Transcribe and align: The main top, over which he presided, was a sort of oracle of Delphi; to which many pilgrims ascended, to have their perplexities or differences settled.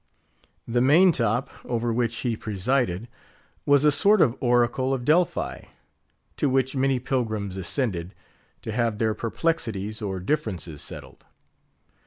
The 0.67 0.81
main 0.81 1.11
top, 1.11 1.51
over 1.63 1.93
which 1.93 2.15
he 2.15 2.35
presided, 2.35 3.07
was 3.67 3.83
a 3.83 3.91
sort 3.91 4.19
of 4.19 4.35
oracle 4.39 4.95
of 4.95 5.05
Delphi; 5.05 5.65
to 6.37 6.49
which 6.49 6.75
many 6.75 6.97
pilgrims 6.99 7.55
ascended, 7.55 8.15
to 8.63 8.71
have 8.71 8.97
their 8.97 9.13
perplexities 9.13 10.01
or 10.01 10.19
differences 10.19 10.81
settled. 10.81 11.23